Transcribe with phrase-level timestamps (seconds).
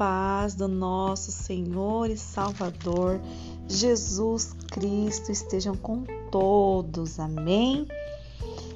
[0.00, 3.20] paz do nosso Senhor e Salvador
[3.68, 7.20] Jesus Cristo estejam com todos.
[7.20, 7.86] Amém.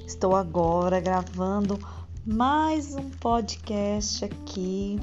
[0.07, 1.79] Estou agora gravando
[2.27, 5.01] mais um podcast aqui,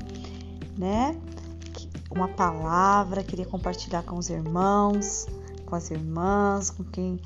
[0.78, 1.20] né?
[2.12, 5.26] Uma palavra, queria compartilhar com os irmãos,
[5.66, 7.20] com as irmãs, com quem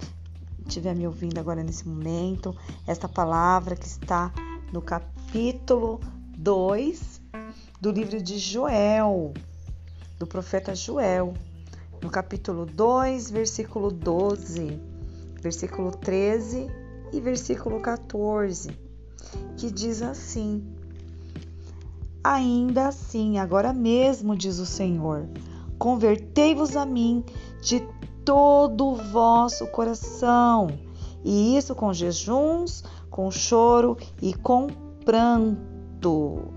[0.66, 2.56] estiver me ouvindo agora nesse momento.
[2.88, 4.32] Esta palavra que está
[4.72, 6.00] no capítulo
[6.38, 7.26] 2
[7.86, 9.32] do livro de Joel,
[10.18, 11.36] do profeta Joel,
[12.02, 14.82] no capítulo 2, versículo 12,
[15.40, 16.68] versículo 13
[17.14, 18.72] e versículo 14,
[19.56, 20.66] que diz assim:
[22.24, 25.30] Ainda assim, agora mesmo, diz o Senhor,
[25.78, 27.24] convertei-vos a mim
[27.62, 27.88] de
[28.26, 30.70] todo o vosso coração,
[31.24, 34.70] e isso com jejuns, com choro e com
[35.06, 36.55] pranto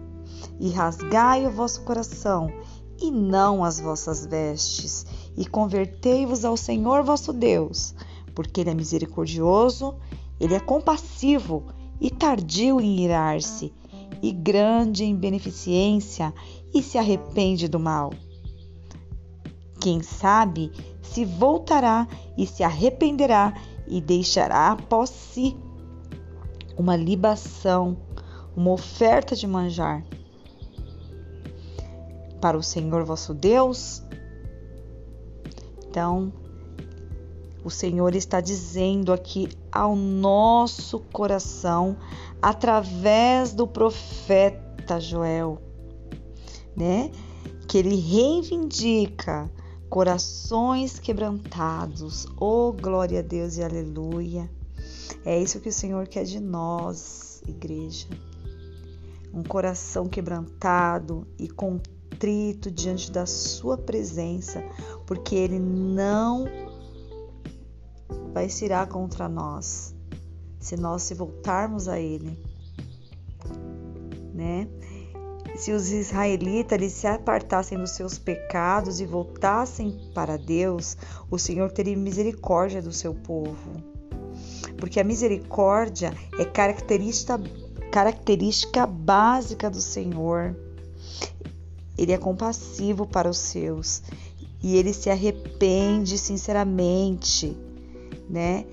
[0.60, 2.52] e rasgai o vosso coração,
[3.00, 7.94] e não as vossas vestes, e convertei-vos ao Senhor vosso Deus,
[8.34, 9.94] porque Ele é misericordioso,
[10.40, 11.64] Ele é compassivo
[12.00, 13.72] e tardio em irar-se,
[14.20, 16.34] e grande em beneficência,
[16.74, 18.12] e se arrepende do mal.
[19.80, 23.54] Quem sabe se voltará e se arrependerá
[23.86, 25.56] e deixará após si
[26.76, 27.96] uma libação,
[28.56, 30.04] uma oferta de manjar
[32.40, 34.02] para o Senhor vosso Deus?
[35.88, 36.32] Então,
[37.64, 41.96] o Senhor está dizendo aqui ao nosso coração,
[42.40, 45.60] através do profeta Joel,
[46.76, 47.10] né?
[47.66, 49.50] Que ele reivindica
[49.90, 52.26] corações quebrantados.
[52.38, 54.48] Oh, glória a Deus e aleluia.
[55.24, 58.06] É isso que o Senhor quer de nós, igreja.
[59.34, 64.62] Um coração quebrantado e contrito contrito diante da Sua presença,
[65.06, 66.46] porque Ele não
[68.32, 69.94] vai se irar contra nós
[70.58, 72.36] se nós se voltarmos a Ele,
[74.34, 74.68] né?
[75.56, 80.96] Se os israelitas eles se apartassem dos seus pecados e voltassem para Deus,
[81.30, 83.82] o Senhor teria misericórdia do seu povo.
[84.76, 87.40] Porque a misericórdia é característica,
[87.90, 90.54] característica básica do Senhor.
[91.98, 94.02] Ele é compassivo para os seus
[94.62, 97.56] e ele se arrepende sinceramente,
[98.30, 98.64] né?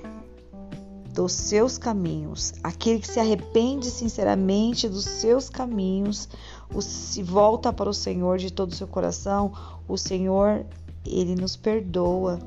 [1.11, 2.53] Dos seus caminhos.
[2.61, 6.29] Aquele que se arrepende sinceramente dos seus caminhos,
[6.73, 9.51] o, se volta para o Senhor de todo o seu coração,
[9.87, 10.65] o Senhor,
[11.05, 12.39] ele nos perdoa.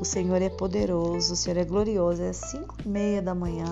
[0.00, 2.22] O Senhor é poderoso, o Senhor é glorioso.
[2.22, 3.66] É cinco e meia da manhã.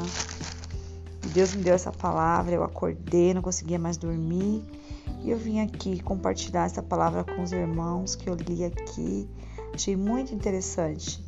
[1.35, 4.63] Deus me deu essa palavra, eu acordei, não conseguia mais dormir.
[5.23, 9.29] E eu vim aqui compartilhar essa palavra com os irmãos que eu li aqui.
[9.75, 11.23] Achei muito interessante.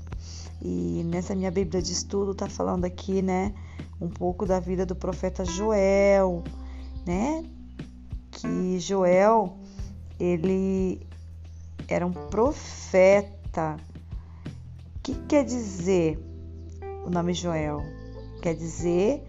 [0.60, 3.52] E nessa minha Bíblia de estudo tá falando aqui, né,
[4.00, 6.42] um pouco da vida do profeta Joel,
[7.04, 7.44] né?
[8.30, 9.56] Que Joel,
[10.18, 11.06] ele
[11.88, 13.76] era um profeta.
[14.96, 16.18] O que quer dizer
[17.04, 17.82] o nome Joel?
[18.40, 19.22] Quer dizer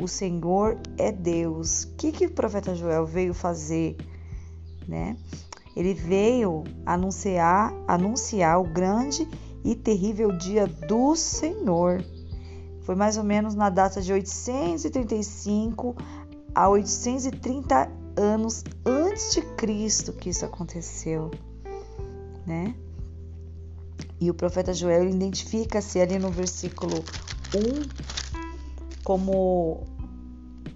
[0.00, 1.84] o Senhor é Deus.
[1.84, 3.96] O que, que o profeta Joel veio fazer?
[4.86, 5.16] Né?
[5.76, 9.28] Ele veio anunciar, anunciar o grande
[9.64, 12.04] e terrível dia do Senhor.
[12.82, 15.94] Foi mais ou menos na data de 835
[16.54, 21.30] a 830 anos antes de Cristo que isso aconteceu,
[22.46, 22.74] né?
[24.20, 27.02] E o profeta Joel identifica-se ali no versículo
[27.54, 28.21] 1
[29.04, 29.84] como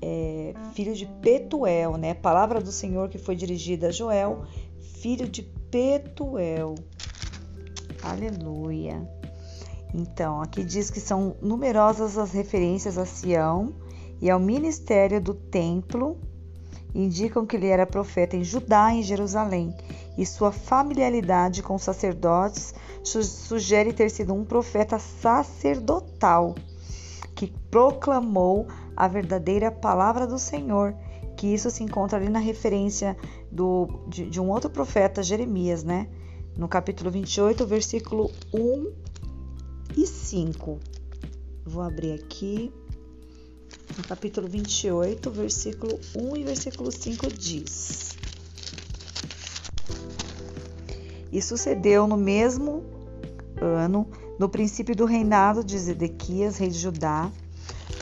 [0.02, 2.14] é, filho de Petuel, né?
[2.14, 4.44] Palavra do Senhor que foi dirigida a Joel,
[5.00, 6.74] filho de Petuel.
[8.02, 9.08] Aleluia.
[9.94, 13.74] Então, aqui diz que são numerosas as referências a Sião
[14.20, 16.18] e ao ministério do templo.
[16.94, 19.74] Indicam que ele era profeta em Judá e em Jerusalém,
[20.16, 26.54] e sua familiaridade com sacerdotes sugere ter sido um profeta sacerdotal
[27.36, 28.66] que proclamou
[28.96, 30.94] a verdadeira palavra do Senhor,
[31.36, 33.14] que isso se encontra ali na referência
[33.52, 36.08] do, de, de um outro profeta, Jeremias, né?
[36.56, 38.90] No capítulo 28, versículo 1
[39.98, 40.80] e 5.
[41.66, 42.72] Vou abrir aqui.
[43.98, 48.16] No capítulo 28, versículo 1 e versículo 5 diz:
[51.30, 52.82] E sucedeu no mesmo
[53.60, 57.30] ano no princípio do reinado de Zedequias, rei de Judá,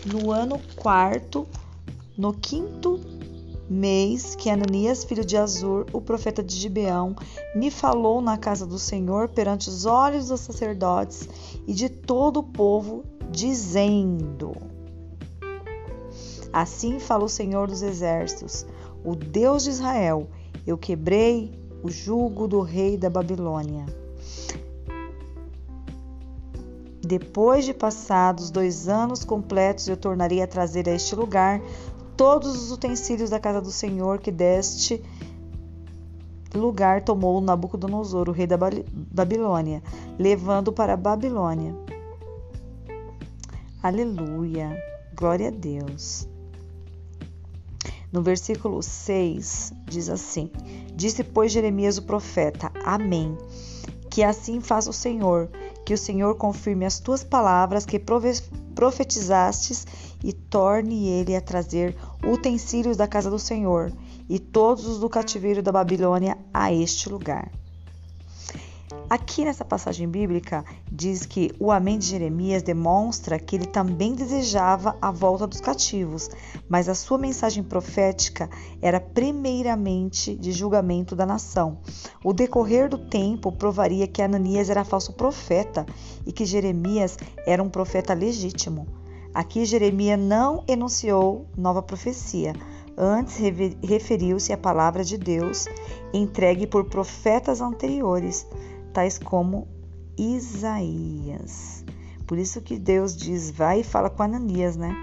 [0.07, 1.47] no ano quarto,
[2.17, 3.01] no quinto
[3.69, 7.17] mês que Ananias, filho de Azur, o profeta de Gibeão,
[7.55, 11.29] me falou na casa do Senhor perante os olhos dos sacerdotes
[11.67, 14.53] e de todo o povo, dizendo:
[16.53, 18.67] Assim fala o Senhor dos exércitos,
[19.05, 20.29] o Deus de Israel:
[20.67, 21.53] Eu quebrei
[21.83, 23.87] o jugo do rei da Babilônia.
[27.05, 31.61] Depois de passados dois anos completos, eu tornarei a trazer a este lugar
[32.17, 35.03] todos os utensílios da casa do Senhor que deste
[36.55, 39.83] lugar tomou Nabucodonosor, o rei da Babilônia,
[40.19, 41.75] levando para a Babilônia.
[43.83, 44.75] Aleluia,
[45.15, 46.27] glória a Deus.
[48.11, 50.49] No versículo 6 diz assim:
[50.95, 53.37] Disse, pois, Jeremias o profeta: Amém.
[54.09, 55.51] Que assim faça o Senhor,
[55.85, 58.03] que o Senhor confirme as tuas palavras que
[58.75, 59.87] profetizastes
[60.23, 61.95] e torne ele a trazer
[62.25, 63.93] utensílios da casa do Senhor
[64.29, 67.51] e todos os do cativeiro da Babilônia a este lugar.
[69.09, 74.97] Aqui nessa passagem bíblica diz que o Amém de Jeremias demonstra que ele também desejava
[75.01, 76.31] a volta dos cativos,
[76.69, 78.49] mas a sua mensagem profética
[78.81, 81.79] era primeiramente de julgamento da nação.
[82.25, 85.85] O decorrer do tempo provaria que Ananias era falso profeta
[86.27, 88.87] e que Jeremias era um profeta legítimo.
[89.35, 92.53] Aqui Jeremias não enunciou nova profecia,
[92.97, 93.37] antes
[93.83, 95.67] referiu-se à palavra de Deus
[96.13, 98.47] entregue por profetas anteriores
[98.95, 99.67] tais como
[100.17, 101.85] Isaías.
[102.27, 104.95] Por isso que Deus diz: vai e fala com Ananias, né?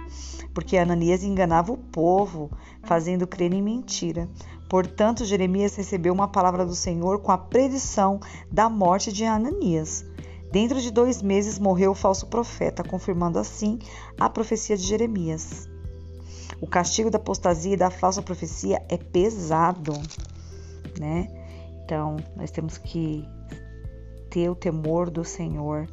[0.54, 2.50] Porque Ananias enganava o povo,
[2.84, 4.28] fazendo crer em mentira.
[4.70, 10.06] Portanto, Jeremias recebeu uma palavra do Senhor com a predição da morte de Ananias.
[10.52, 13.80] Dentro de dois meses morreu o falso profeta, confirmando assim
[14.20, 15.70] a profecia de Jeremias.
[16.62, 19.94] O castigo da apostasia e da falsa profecia é pesado,
[21.00, 21.28] né?
[21.84, 23.28] Então, nós temos que
[24.32, 25.88] ter o temor do Senhor,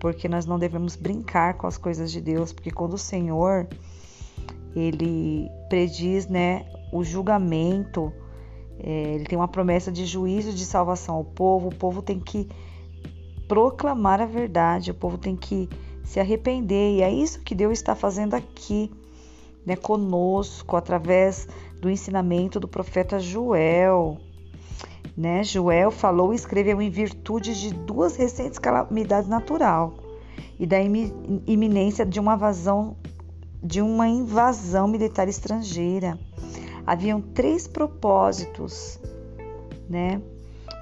[0.00, 3.68] porque nós não devemos brincar com as coisas de Deus, porque quando o Senhor
[4.74, 8.12] ele prediz, né, o julgamento,
[8.80, 12.48] é, ele tem uma promessa de juízo de salvação ao povo, o povo tem que
[13.46, 15.68] proclamar a verdade, o povo tem que
[16.02, 18.90] se arrepender, e é isso que Deus está fazendo aqui,
[19.64, 21.46] né, conosco, através
[21.80, 24.18] do ensinamento do profeta Joel.
[25.16, 25.44] Né?
[25.44, 29.90] Joel falou e escreveu em virtude de duas recentes calamidades naturais
[30.58, 32.96] e da iminência de uma invasão,
[33.62, 36.18] de uma invasão militar estrangeira.
[36.86, 38.98] Haviam três propósitos,
[39.88, 40.20] né?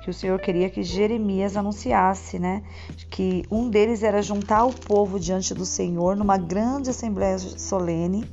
[0.02, 2.62] Que o Senhor queria que Jeremias anunciasse, né?
[3.10, 8.28] Que um deles era juntar o povo diante do Senhor numa grande assembleia solene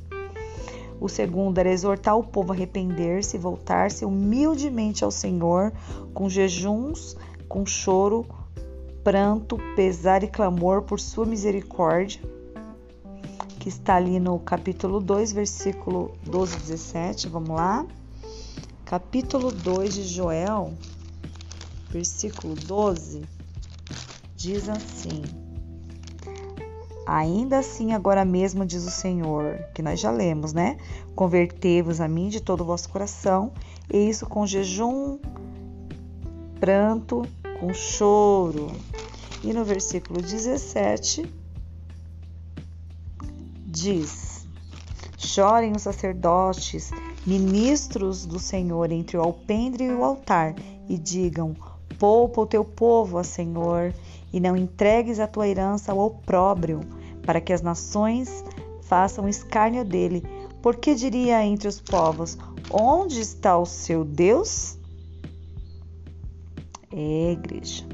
[1.00, 5.72] o segundo era exortar o povo a arrepender-se e voltar-se humildemente ao Senhor,
[6.12, 7.16] com jejuns,
[7.48, 8.26] com choro,
[9.02, 12.20] pranto, pesar e clamor por sua misericórdia,
[13.58, 17.28] que está ali no capítulo 2, versículo 12 e 17.
[17.28, 17.86] Vamos lá.
[18.84, 20.74] Capítulo 2 de Joel,
[21.90, 23.22] versículo 12,
[24.36, 25.22] diz assim:
[27.12, 30.76] Ainda assim, agora mesmo, diz o Senhor, que nós já lemos, né?
[31.16, 33.50] Convertei-vos a mim de todo o vosso coração,
[33.92, 35.18] e isso com jejum,
[36.60, 37.22] pranto,
[37.58, 38.68] com choro.
[39.42, 41.28] E no versículo 17
[43.66, 44.46] diz:
[45.18, 46.92] Chorem os sacerdotes,
[47.26, 50.54] ministros do Senhor, entre o alpendre e o altar,
[50.88, 51.56] e digam:
[51.98, 53.92] Poupa o teu povo, ó Senhor,
[54.32, 56.99] e não entregues a tua herança ao opróbrio
[57.30, 58.44] para que as nações
[58.82, 60.24] façam escárnio dele.
[60.60, 62.36] Porque diria entre os povos:
[62.68, 64.76] Onde está o seu Deus?
[66.92, 67.86] É, igreja.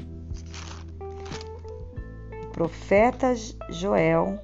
[2.45, 3.35] O profeta
[3.69, 4.39] Joel,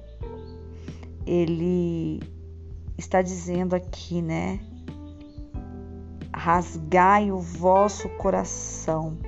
[1.26, 2.22] ele
[2.96, 4.60] está dizendo aqui, né?
[6.32, 9.18] Rasgai o vosso coração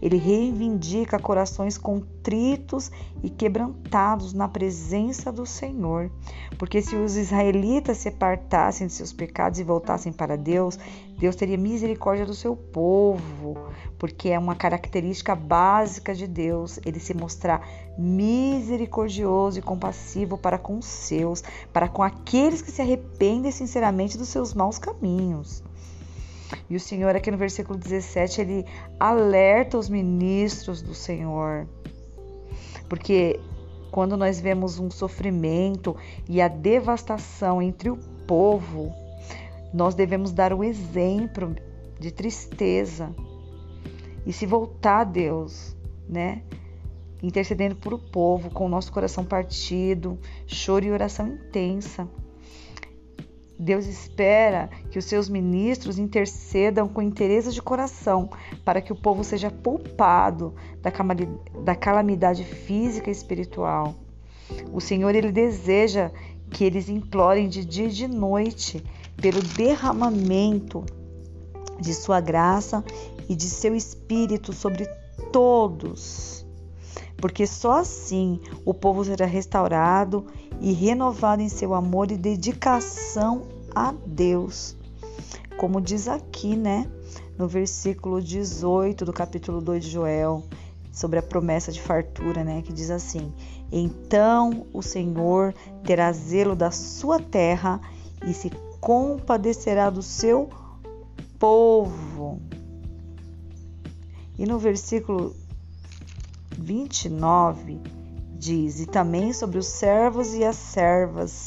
[0.00, 2.90] ele reivindica corações contritos
[3.22, 6.10] e quebrantados na presença do Senhor.
[6.58, 10.78] Porque se os israelitas se apartassem de seus pecados e voltassem para Deus,
[11.18, 13.58] Deus teria misericórdia do seu povo,
[13.98, 17.66] porque é uma característica básica de Deus, ele se mostrar
[17.98, 24.28] misericordioso e compassivo para com os seus, para com aqueles que se arrependem sinceramente dos
[24.28, 25.64] seus maus caminhos.
[26.68, 28.64] E o Senhor, aqui no versículo 17, ele
[28.98, 31.66] alerta os ministros do Senhor.
[32.88, 33.40] Porque
[33.90, 35.96] quando nós vemos um sofrimento
[36.28, 38.92] e a devastação entre o povo,
[39.72, 41.54] nós devemos dar o exemplo
[41.98, 43.14] de tristeza
[44.26, 45.76] e se voltar a Deus,
[46.08, 46.42] né?
[47.22, 52.08] Intercedendo por o povo, com o nosso coração partido, choro e oração intensa.
[53.58, 58.30] Deus espera que os seus ministros intercedam com interesse de coração
[58.64, 60.54] para que o povo seja poupado
[61.64, 63.96] da calamidade física e espiritual.
[64.72, 66.10] O Senhor ele deseja
[66.50, 68.82] que eles implorem de dia e de noite
[69.16, 70.84] pelo derramamento
[71.80, 72.84] de sua graça
[73.28, 74.86] e de seu espírito sobre
[75.32, 76.46] todos.
[77.18, 80.24] Porque só assim o povo será restaurado
[80.60, 83.42] e renovado em seu amor e dedicação
[83.74, 84.76] a Deus.
[85.56, 86.88] Como diz aqui, né,
[87.36, 90.44] no versículo 18 do capítulo 2 de Joel,
[90.92, 93.32] sobre a promessa de fartura, né, que diz assim:
[93.70, 95.52] Então o Senhor
[95.84, 97.80] terá zelo da sua terra
[98.26, 100.48] e se compadecerá do seu
[101.38, 102.40] povo.
[104.38, 105.34] E no versículo
[106.58, 107.80] 29
[108.36, 111.46] diz: E também sobre os servos e as servas.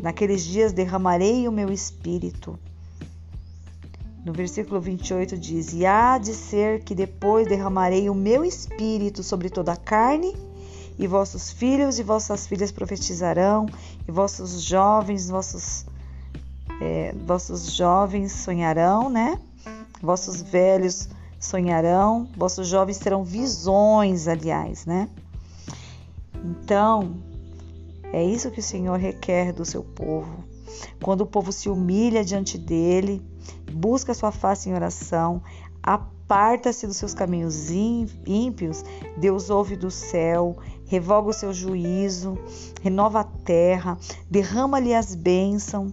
[0.00, 2.58] Naqueles dias derramarei o meu espírito.
[4.24, 9.50] No versículo 28 diz: E há de ser que depois derramarei o meu espírito sobre
[9.50, 10.34] toda a carne,
[10.98, 13.66] e vossos filhos e vossas filhas profetizarão,
[14.06, 15.84] e vossos jovens, vossos,
[16.80, 19.38] é, vossos jovens sonharão, né?
[20.00, 21.08] Vossos velhos
[21.44, 25.08] sonharão, vossos jovens terão visões, aliás, né?
[26.44, 27.16] Então,
[28.12, 30.44] é isso que o Senhor requer do seu povo.
[31.02, 33.22] Quando o povo se humilha diante dele,
[33.72, 35.42] busca sua face em oração,
[35.82, 38.84] aparta-se dos seus caminhos ímpios,
[39.16, 42.38] Deus ouve do céu, revoga o seu juízo,
[42.82, 43.98] renova a terra,
[44.30, 45.92] derrama-lhe as bênçãos,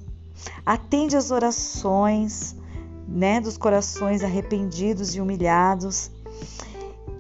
[0.65, 2.55] atende as orações
[3.12, 6.10] né, dos corações arrependidos e humilhados.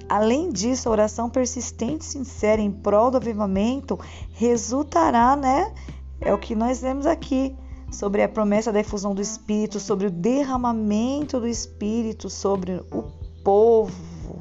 [0.07, 3.99] Além disso, a oração persistente e sincera em prol do avivamento
[4.33, 5.73] resultará, né?
[6.19, 7.55] É o que nós vemos aqui
[7.91, 13.03] sobre a promessa da efusão do Espírito, sobre o derramamento do Espírito sobre o
[13.43, 14.39] povo.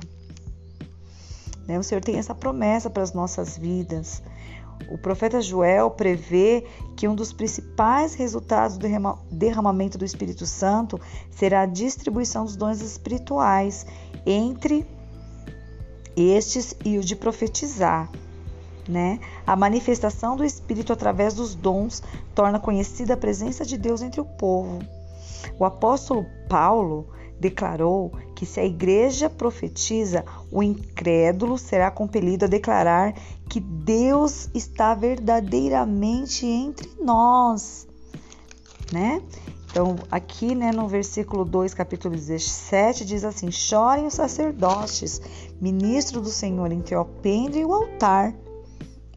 [1.67, 1.79] Né?
[1.79, 4.23] O Senhor tem essa promessa para as nossas vidas.
[4.89, 6.65] O profeta Joel prevê
[6.97, 8.87] que um dos principais resultados do
[9.31, 13.87] derramamento do Espírito Santo será a distribuição dos dons espirituais
[14.27, 14.87] entre
[16.17, 18.11] estes e o de profetizar.
[18.89, 19.21] Né?
[19.47, 22.03] A manifestação do Espírito através dos dons
[22.35, 24.81] torna conhecida a presença de Deus entre o povo.
[25.59, 27.09] O apóstolo Paulo
[27.41, 33.15] declarou que se a igreja profetiza, o incrédulo será compelido a declarar
[33.49, 37.89] que Deus está verdadeiramente entre nós,
[38.93, 39.23] né?
[39.71, 45.21] Então, aqui, né, no versículo 2, capítulo 17, diz assim: Chorem os sacerdotes,
[45.61, 48.35] ministro do Senhor, entre o alpendre e o altar,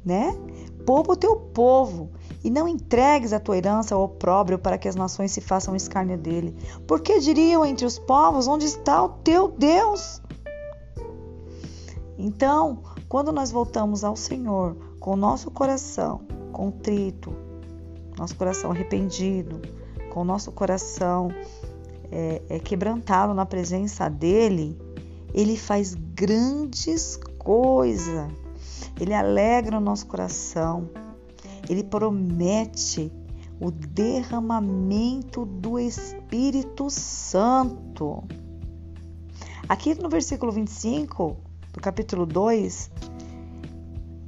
[0.06, 0.38] né?
[0.86, 2.12] Poupa o teu povo
[2.43, 6.17] e não entregues a tua herança ao opróbrio para que as nações se façam escárnio
[6.17, 6.55] dele.
[6.85, 10.21] Porque diriam entre os povos: Onde está o teu Deus?
[12.17, 16.21] Então, quando nós voltamos ao Senhor com o nosso coração
[16.51, 17.33] contrito,
[18.17, 19.59] nosso coração arrependido,
[20.12, 21.29] com o nosso coração
[22.12, 24.77] é, é quebrantado na presença dele,
[25.33, 28.31] ele faz grandes coisas.
[29.00, 30.88] Ele alegra o nosso coração
[31.70, 33.12] ele promete
[33.60, 38.24] o derramamento do Espírito Santo.
[39.70, 41.38] Aqui no versículo 25
[41.72, 42.91] do capítulo 2,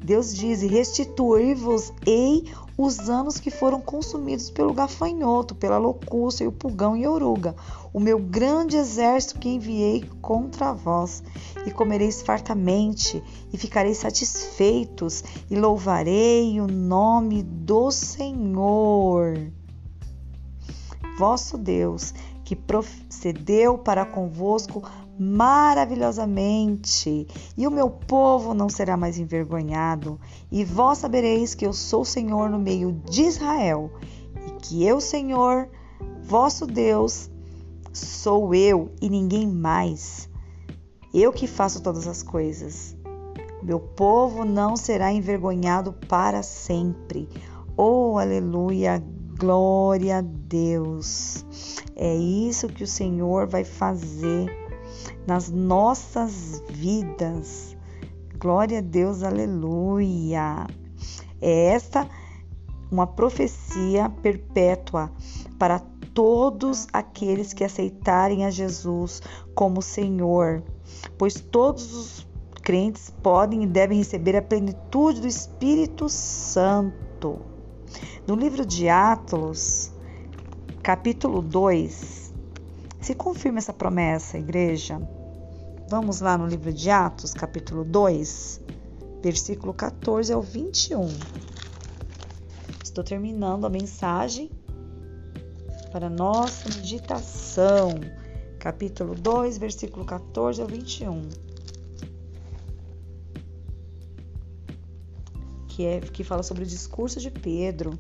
[0.04, 2.46] Deus diz: Restituir-vos-ei
[2.78, 7.56] os anos que foram consumidos pelo gafanhoto, pela locusta e o pulgão e a oruga,
[7.94, 11.24] o meu grande exército que enviei contra vós.
[11.66, 19.36] E comereis fartamente, e ficareis satisfeitos, e louvarei o nome do Senhor,
[21.18, 22.14] vosso Deus,
[22.44, 24.84] que procedeu para convosco
[25.18, 27.26] maravilhosamente,
[27.58, 30.20] e o meu povo não será mais envergonhado,
[30.52, 33.92] e vós sabereis que eu sou Senhor no meio de Israel,
[34.48, 35.70] e que eu, Senhor,
[36.22, 37.30] vosso Deus,
[37.94, 40.30] sou eu e ninguém mais.
[41.14, 42.94] Eu que faço todas as coisas.
[43.64, 47.30] Meu povo não será envergonhado para sempre.
[47.78, 49.02] Oh, aleluia,
[49.40, 51.46] glória a Deus.
[51.96, 54.65] É isso que o Senhor vai fazer
[55.28, 57.76] nas nossas vidas.
[58.38, 60.68] Glória a Deus, aleluia.
[61.42, 62.08] É esta
[62.92, 65.12] uma profecia perpétua
[65.58, 65.80] para
[66.14, 69.22] todos aqueles que aceitarem a Jesus
[69.54, 70.64] como Senhor,
[71.18, 72.28] pois todos os
[72.62, 77.42] crentes podem e devem receber a plenitude do Espírito Santo.
[78.26, 79.92] No livro de Atos,
[80.82, 82.25] capítulo 2,
[83.06, 85.00] se confirma essa promessa, igreja.
[85.88, 88.62] Vamos lá no livro de Atos, capítulo 2,
[89.22, 91.08] versículo 14 ao 21.
[92.84, 94.50] Estou terminando a mensagem
[95.92, 97.94] para nossa meditação.
[98.58, 101.30] Capítulo 2, versículo 14 ao 21.
[105.68, 108.00] Que, é, que fala sobre o discurso de Pedro.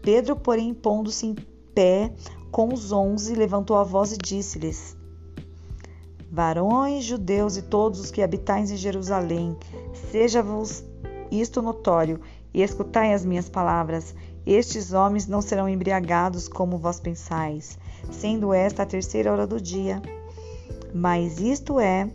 [0.00, 1.34] Pedro, porém, pondo-se em
[1.74, 2.10] pé
[2.50, 4.96] com os onze, levantou a voz e disse-lhes:
[6.30, 9.56] Varões judeus e todos os que habitais em Jerusalém,
[10.10, 10.84] seja-vos
[11.30, 12.20] isto notório,
[12.52, 14.14] e escutai as minhas palavras.
[14.46, 17.78] Estes homens não serão embriagados como vós pensais,
[18.10, 20.00] sendo esta a terceira hora do dia.
[20.92, 22.10] Mas isto é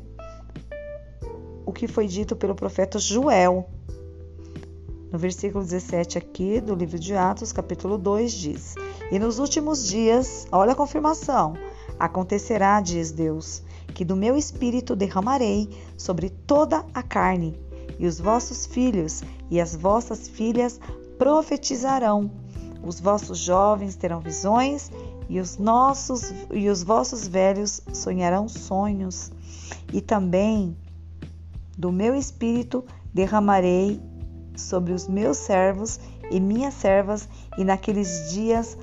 [1.66, 3.70] o que foi dito pelo profeta Joel.
[5.12, 8.76] No versículo 17 aqui do livro de Atos, capítulo 2, diz:
[9.12, 11.54] E nos últimos dias, olha a confirmação,
[12.00, 13.62] acontecerá, diz Deus,
[13.94, 17.60] que do meu espírito derramarei sobre toda a carne,
[18.00, 20.80] e os vossos filhos e as vossas filhas
[21.18, 22.32] profetizarão.
[22.84, 24.92] Os vossos jovens terão visões
[25.30, 29.32] e os nossos e os vossos velhos sonharão sonhos.
[29.94, 30.76] E também
[31.78, 32.84] do meu espírito
[33.14, 34.02] derramarei
[34.56, 36.00] sobre os meus servos
[36.32, 38.78] e minhas servas, e naqueles dias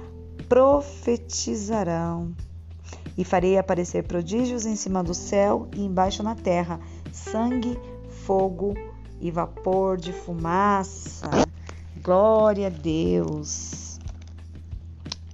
[0.52, 2.35] profetizarão.
[3.16, 6.78] E farei aparecer prodígios em cima do céu e embaixo na terra:
[7.11, 7.80] sangue,
[8.26, 8.75] fogo
[9.18, 11.30] e vapor de fumaça.
[12.02, 13.99] Glória a Deus.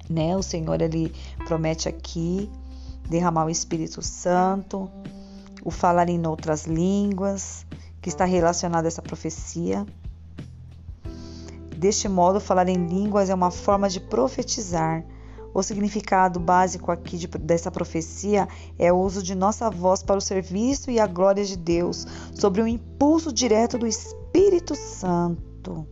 [0.09, 0.37] Né?
[0.37, 1.13] O Senhor ele
[1.49, 2.49] promete aqui
[3.11, 4.89] derramar o Espírito Santo,
[5.65, 7.67] o falar em outras línguas,
[8.01, 9.85] que está relacionado a essa profecia.
[11.79, 15.05] Deste modo, falar em línguas é uma forma de profetizar.
[15.55, 20.21] O significado básico aqui de, dessa profecia é o uso de nossa voz para o
[20.21, 25.87] serviço e a glória de Deus, sobre o impulso direto do Espírito Santo.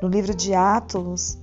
[0.00, 1.36] No livro de Atos,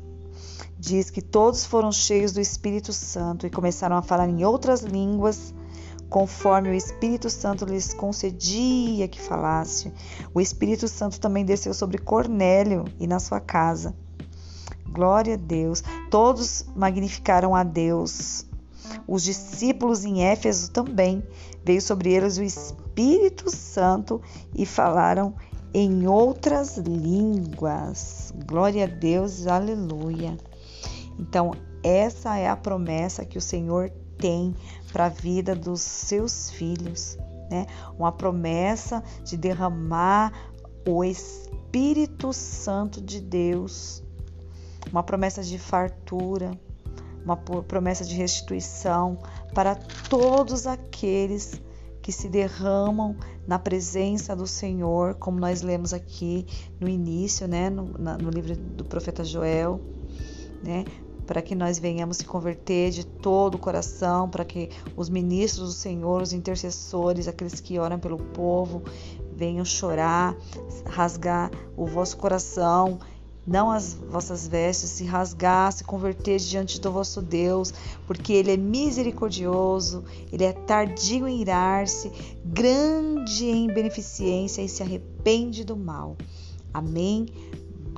[0.78, 5.54] diz que todos foram cheios do Espírito Santo e começaram a falar em outras línguas,
[6.10, 9.93] conforme o Espírito Santo lhes concedia que falasse.
[10.34, 13.95] O Espírito Santo também desceu sobre Cornélio e na sua casa.
[14.88, 15.84] Glória a Deus.
[16.10, 18.45] Todos magnificaram a Deus.
[19.08, 21.24] Os discípulos em Éfeso também
[21.63, 24.22] veio sobre eles o Espírito Santo
[24.56, 25.36] e falaram
[25.74, 28.34] em outras línguas.
[28.48, 30.36] Glória a Deus, aleluia.
[31.19, 31.52] Então,
[31.84, 34.55] essa é a promessa que o Senhor tem
[34.91, 37.17] para a vida dos seus filhos,
[37.49, 37.65] né?
[37.97, 40.32] Uma promessa de derramar
[40.88, 44.03] o Espírito Santo de Deus,
[44.91, 46.51] uma promessa de fartura,
[47.23, 49.19] uma promessa de restituição
[49.53, 51.62] para todos aqueles
[52.01, 56.45] que se derramam na presença do Senhor, como nós lemos aqui
[56.79, 59.82] no início, né, no, na, no livro do profeta Joel,
[60.63, 60.86] né,
[61.29, 65.73] para que nós venhamos se converter de todo o coração, para que os ministros do
[65.75, 68.81] Senhor, os intercessores, aqueles que oram pelo povo,
[69.31, 70.35] venham chorar,
[70.87, 72.97] rasgar o vosso coração
[73.45, 77.73] não as vossas vestes, se rasgar, se converter diante do vosso Deus,
[78.05, 82.11] porque Ele é misericordioso, Ele é tardio em irar-se,
[82.43, 86.15] grande em beneficência e se arrepende do mal.
[86.71, 87.25] Amém?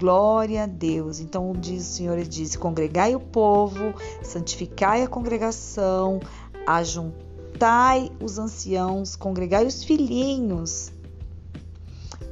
[0.01, 1.19] Glória a Deus.
[1.19, 6.19] Então o Senhor, diz: congregai o povo, santificai a congregação,
[6.65, 10.91] ajuntai os anciãos, congregai os filhinhos,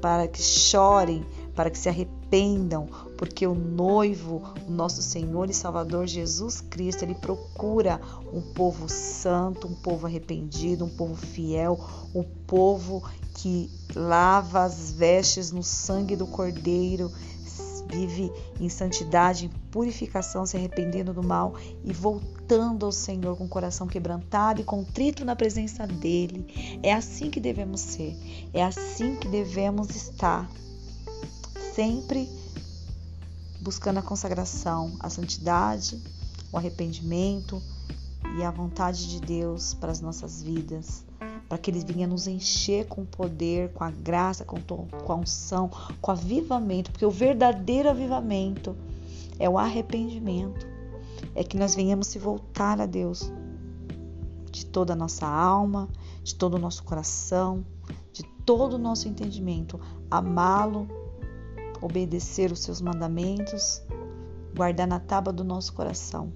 [0.02, 6.08] para que chorem, para que se arrependam, porque o noivo, o nosso Senhor e Salvador
[6.08, 8.02] Jesus Cristo, ele procura
[8.34, 11.80] um povo santo, um povo arrependido, um povo fiel,
[12.16, 13.04] um povo
[13.36, 17.12] que lava as vestes no sangue do Cordeiro,
[17.90, 23.50] vive em santidade, em purificação, se arrependendo do mal e voltando ao Senhor com o
[23.50, 26.80] coração quebrantado e contrito na presença dele.
[26.84, 28.16] É assim que devemos ser,
[28.54, 30.50] é assim que devemos estar,
[31.74, 32.30] sempre
[33.62, 36.02] buscando a consagração, a santidade,
[36.52, 37.62] o arrependimento
[38.38, 41.04] e a vontade de Deus para as nossas vidas,
[41.50, 45.68] para que Ele venha nos encher com poder, com a graça, com, com a unção,
[46.00, 48.78] com avivamento, porque o verdadeiro avivamento
[49.40, 50.68] é o arrependimento.
[51.34, 53.32] é que nós venhamos se voltar a Deus
[54.52, 55.90] de toda a nossa alma,
[56.24, 57.66] de todo o nosso coração,
[58.14, 60.88] de todo o nosso entendimento, amá-lo,
[61.82, 63.82] obedecer os seus mandamentos,
[64.56, 66.32] guardar na tábua do nosso coração,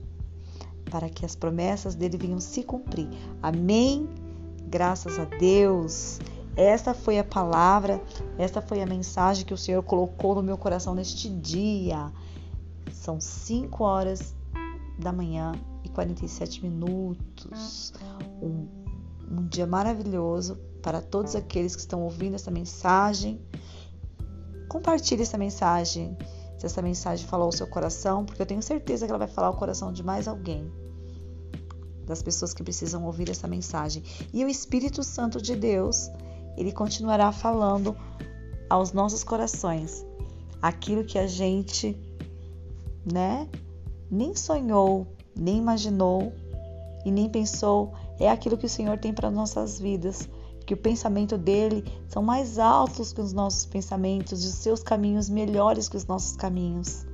[0.90, 3.10] para que as promessas dele venham se cumprir.
[3.42, 4.08] Amém?
[4.74, 6.20] Graças a Deus.
[6.56, 8.02] Esta foi a palavra,
[8.40, 12.12] esta foi a mensagem que o Senhor colocou no meu coração neste dia.
[12.92, 14.34] São 5 horas
[14.98, 15.52] da manhã
[15.84, 17.94] e 47 minutos.
[18.42, 18.68] Um,
[19.30, 23.40] um dia maravilhoso para todos aqueles que estão ouvindo essa mensagem.
[24.68, 26.18] Compartilhe essa mensagem,
[26.58, 29.50] se essa mensagem falou ao seu coração, porque eu tenho certeza que ela vai falar
[29.50, 30.68] ao coração de mais alguém
[32.06, 34.04] das pessoas que precisam ouvir essa mensagem.
[34.34, 36.10] E o Espírito Santo de Deus
[36.58, 37.96] ele continuará falando
[38.70, 40.06] aos nossos corações
[40.62, 41.98] aquilo que a gente,
[43.06, 43.50] né,
[44.10, 46.32] nem sonhou, nem imaginou
[47.06, 50.30] e nem pensou, é aquilo que o Senhor tem para nossas vidas.
[50.66, 55.28] Que o pensamento dele são mais altos que os nossos pensamentos, e os seus caminhos
[55.28, 57.06] melhores que os nossos caminhos.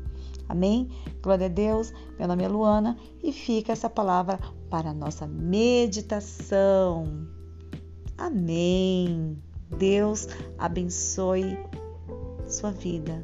[0.50, 0.90] Amém?
[1.22, 1.94] Glória a Deus.
[2.18, 7.28] Meu nome é Luana e fica essa palavra para a nossa meditação.
[8.18, 9.38] Amém.
[9.78, 11.58] Deus abençoe
[12.48, 13.24] sua vida.